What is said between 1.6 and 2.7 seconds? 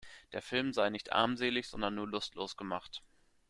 sondern nur lustlos